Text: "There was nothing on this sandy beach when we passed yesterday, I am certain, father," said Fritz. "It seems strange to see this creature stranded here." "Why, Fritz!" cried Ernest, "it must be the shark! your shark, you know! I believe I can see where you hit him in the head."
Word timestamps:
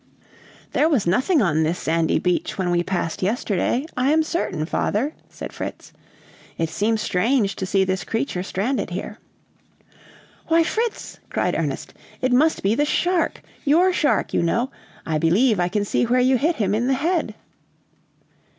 "There 0.71 0.89
was 0.89 1.05
nothing 1.05 1.43
on 1.43 1.61
this 1.61 1.77
sandy 1.77 2.17
beach 2.17 2.57
when 2.57 2.71
we 2.71 2.81
passed 2.81 3.21
yesterday, 3.21 3.85
I 3.95 4.09
am 4.09 4.23
certain, 4.23 4.65
father," 4.65 5.13
said 5.29 5.53
Fritz. 5.53 5.93
"It 6.57 6.69
seems 6.69 7.03
strange 7.03 7.55
to 7.57 7.67
see 7.67 7.83
this 7.83 8.03
creature 8.03 8.41
stranded 8.41 8.89
here." 8.89 9.19
"Why, 10.47 10.63
Fritz!" 10.63 11.19
cried 11.29 11.53
Ernest, 11.55 11.93
"it 12.19 12.33
must 12.33 12.63
be 12.63 12.73
the 12.73 12.83
shark! 12.83 13.43
your 13.63 13.93
shark, 13.93 14.33
you 14.33 14.41
know! 14.41 14.71
I 15.05 15.19
believe 15.19 15.59
I 15.59 15.67
can 15.67 15.85
see 15.85 16.03
where 16.07 16.19
you 16.19 16.35
hit 16.39 16.55
him 16.55 16.73
in 16.73 16.87
the 16.87 16.95
head." 16.95 17.35